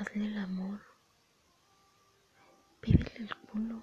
Hazle 0.00 0.28
el 0.28 0.38
amor. 0.38 0.80
Pídele 2.80 3.16
el 3.18 3.36
culo. 3.36 3.82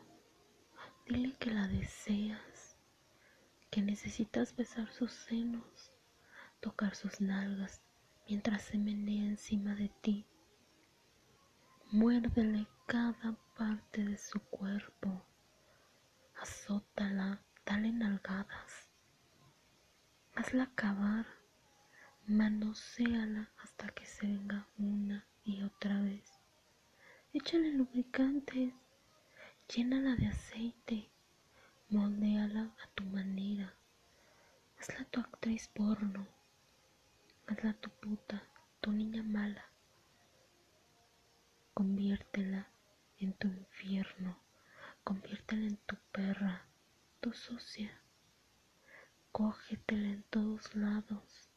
Dile 1.05 1.37
que 1.37 1.51
la 1.51 1.67
deseas, 1.67 2.75
que 3.69 3.83
necesitas 3.83 4.55
besar 4.55 4.91
sus 4.91 5.11
senos, 5.11 5.91
tocar 6.59 6.95
sus 6.95 7.21
nalgas 7.21 7.83
mientras 8.27 8.63
se 8.63 8.79
menea 8.79 9.25
encima 9.25 9.75
de 9.75 9.89
ti. 10.01 10.25
Muérdele 11.91 12.67
cada 12.87 13.37
parte 13.55 14.03
de 14.03 14.17
su 14.17 14.39
cuerpo. 14.39 15.23
Azótala, 16.41 17.43
dale 17.63 17.91
nalgadas. 17.91 18.89
Hazla 20.33 20.63
acabar. 20.63 21.27
Manoséala 22.25 23.51
hasta 23.61 23.89
que 23.89 24.03
se 24.07 24.25
venga 24.25 24.67
una 24.79 25.23
y 25.47 25.63
otra 25.63 26.01
vez. 26.01 26.29
Échale 27.33 27.71
lubricantes. 27.71 28.73
Llénala 29.69 30.15
de 30.15 30.27
aceite. 30.27 31.09
Moldéala 31.89 32.63
a 32.83 32.87
tu 32.95 33.05
manera. 33.05 33.73
Hazla 34.77 35.05
tu 35.05 35.21
actriz 35.21 35.69
porno. 35.69 36.27
Hazla 37.47 37.73
tu 37.73 37.89
puta, 37.89 38.43
tu 38.81 38.91
niña 38.91 39.23
mala. 39.23 39.65
Conviértela 41.73 42.67
en 43.19 43.31
tu 43.33 43.47
infierno. 43.47 44.37
Conviértela 45.05 45.65
en 45.65 45.77
tu 45.77 45.95
perra, 46.11 46.67
tu 47.21 47.31
socia. 47.31 48.01
Cógetela 49.31 50.09
en 50.09 50.23
todos 50.23 50.75
lados, 50.75 51.49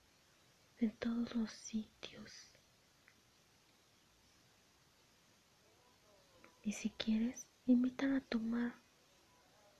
en 0.78 0.92
todos 0.96 1.34
los 1.34 1.50
sitios. 1.50 2.49
Y 6.62 6.72
si 6.72 6.90
quieres, 6.90 7.46
invítala 7.66 8.18
a 8.18 8.20
tomar. 8.20 8.74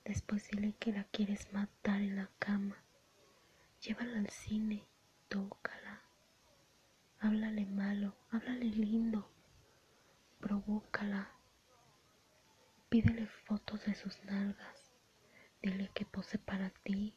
Después 0.03 0.49
dile 0.49 0.73
que 0.79 0.91
la 0.91 1.03
quieres 1.05 1.51
matar 1.53 2.01
en 2.01 2.15
la 2.15 2.29
cama. 2.39 2.83
Llévala 3.81 4.17
al 4.17 4.29
cine, 4.29 4.83
tócala. 5.29 6.01
Háblale 7.19 7.67
malo, 7.67 8.15
háblale 8.31 8.65
lindo. 8.65 9.29
Provócala. 10.39 11.29
Pídele 12.89 13.27
fotos 13.27 13.85
de 13.85 13.93
sus 13.93 14.23
nalgas. 14.25 14.91
Dile 15.61 15.91
que 15.93 16.05
pose 16.05 16.39
para 16.39 16.71
ti. 16.71 17.13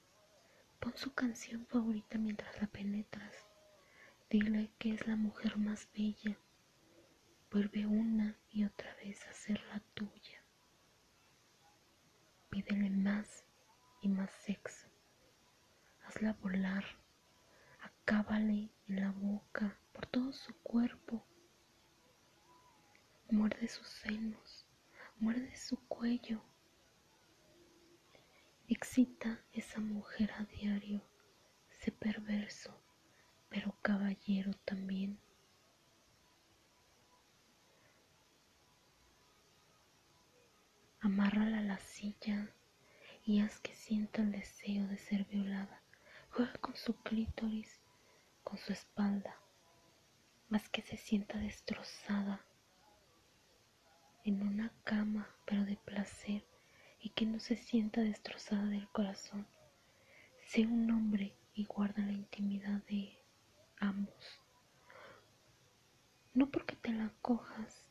Pon 0.79 0.93
su 0.97 1.15
canción 1.15 1.67
favorita 1.67 2.19
mientras 2.19 2.61
la 2.61 2.67
penetras. 2.67 3.35
Dile 4.29 4.71
que 4.79 4.93
es 4.93 5.07
la 5.07 5.17
mujer 5.17 5.57
más 5.57 5.89
bella. 5.95 6.39
Vuelve 7.55 7.87
una 7.87 8.37
y 8.51 8.65
otra 8.65 8.93
vez 8.97 9.25
a 9.29 9.33
ser 9.33 9.63
la 9.69 9.79
tuya. 9.95 10.43
Pídele 12.51 12.91
más 12.91 13.45
y 14.03 14.09
más 14.09 14.33
sexo. 14.45 14.89
Hazla 16.03 16.33
volar. 16.43 16.85
Acábale 17.81 18.73
en 18.89 19.01
la 19.01 19.13
boca, 19.13 19.79
por 19.93 20.05
todo 20.07 20.33
su 20.33 20.53
cuerpo. 20.65 21.25
Muerde 23.31 23.69
sus 23.69 23.87
senos, 23.87 24.67
muerde 25.21 25.55
su 25.55 25.77
cuello. 25.87 26.43
Excita 28.67 29.45
esa 29.53 29.79
mujer 29.79 30.33
a 30.33 30.45
diario, 30.47 31.07
ese 31.71 31.93
perverso, 31.93 32.77
pero 33.49 33.77
caballero 33.81 34.51
también. 34.65 35.21
Amárrala 41.05 41.59
a 41.59 41.63
la 41.63 41.77
silla 41.77 42.49
y 43.27 43.43
haz 43.43 43.61
que 43.61 43.75
sienta 43.75 44.23
el 44.23 44.33
deseo 44.33 44.89
de 44.89 44.97
ser 44.97 45.27
violada. 45.27 45.83
Juega 46.31 46.55
con 46.55 46.75
su 46.77 46.95
clítoris, 47.03 47.83
con 48.43 48.57
su 48.57 48.73
espalda. 48.73 49.39
Haz 50.51 50.71
que 50.71 50.81
se 50.81 50.97
sienta 50.97 51.37
destrozada 51.37 52.41
en 54.25 54.49
una 54.49 54.73
cama, 54.85 55.29
pero 55.45 55.67
de 55.67 55.77
placer, 55.77 56.43
y 56.99 57.11
que 57.11 57.27
no 57.27 57.39
se 57.39 57.57
sienta 57.57 58.01
destrozada 58.01 58.65
del 58.65 58.89
corazón. 58.89 59.47
Sé 60.47 60.63
un 60.63 60.91
hombre 60.91 61.37
y 61.53 61.67
guarda 61.67 62.03
la 62.03 62.13
intimidad 62.13 62.83
de 62.85 63.23
ambos. 63.77 64.41
No 66.33 66.51
porque 66.51 66.77
te 66.77 66.95
la 66.95 67.13
cojas 67.21 67.85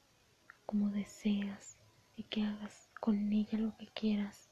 como 0.66 0.90
deseas 0.90 1.78
y 2.16 2.24
que 2.24 2.44
hagas 2.44 2.90
con 3.00 3.32
ella 3.32 3.58
lo 3.58 3.76
que 3.78 3.88
quieras, 3.88 4.50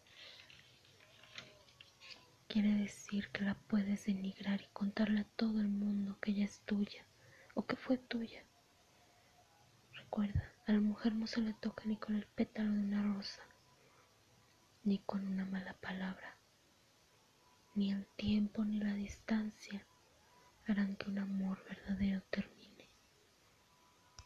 quiere 2.47 2.73
decir 2.75 3.29
que 3.29 3.43
la 3.43 3.55
puedes 3.55 4.05
denigrar 4.05 4.61
y 4.61 4.67
contarle 4.73 5.21
a 5.21 5.29
todo 5.35 5.61
el 5.61 5.69
mundo 5.69 6.17
que 6.19 6.31
ella 6.31 6.45
es 6.45 6.59
tuya 6.61 7.05
o 7.53 7.65
que 7.65 7.75
fue 7.75 7.97
tuya. 7.97 8.43
Recuerda, 9.93 10.51
a 10.67 10.73
la 10.73 10.81
mujer 10.81 11.15
no 11.15 11.27
se 11.27 11.41
le 11.41 11.53
toca 11.53 11.85
ni 11.85 11.97
con 11.97 12.15
el 12.15 12.25
pétalo 12.25 12.71
de 12.71 12.79
una 12.79 13.03
rosa, 13.03 13.41
ni 14.83 14.99
con 14.99 15.25
una 15.25 15.45
mala 15.45 15.73
palabra. 15.75 16.37
Ni 17.75 17.91
el 17.91 18.05
tiempo 18.17 18.65
ni 18.65 18.79
la 18.79 18.93
distancia 18.93 19.85
harán 20.67 20.95